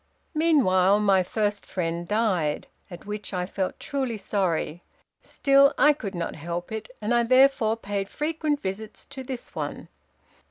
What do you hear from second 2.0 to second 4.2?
died, at which I felt truly